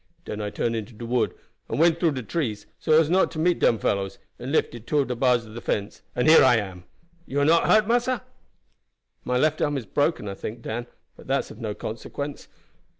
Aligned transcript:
Den 0.25 0.41
I 0.41 0.49
turn 0.49 0.73
into 0.73 0.93
de 0.93 1.05
wood 1.05 1.31
and 1.69 1.79
went 1.79 1.99
through 1.99 2.13
de 2.13 2.23
trees, 2.23 2.65
so 2.79 2.99
as 2.99 3.07
not 3.07 3.29
to 3.29 3.37
meet 3.37 3.59
dem 3.59 3.77
fellows, 3.77 4.17
and 4.39 4.51
lifted 4.51 4.87
two 4.87 4.97
of 4.97 5.07
de 5.07 5.15
bars 5.15 5.45
of 5.45 5.53
the 5.53 5.61
fence, 5.61 6.01
and 6.15 6.27
here 6.27 6.43
I 6.43 6.55
am. 6.55 6.85
You 7.27 7.39
are 7.41 7.45
not 7.45 7.67
hurt, 7.67 7.87
massa?" 7.87 8.23
"My 9.23 9.37
left 9.37 9.61
arm 9.61 9.77
is 9.77 9.85
broken, 9.85 10.27
I 10.27 10.33
think, 10.33 10.63
Dan; 10.63 10.87
but 11.15 11.27
that 11.27 11.45
is 11.45 11.51
of 11.51 11.59
no 11.59 11.75
consequence. 11.75 12.47